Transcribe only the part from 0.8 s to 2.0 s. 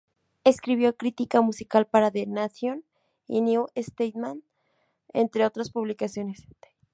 crítica musical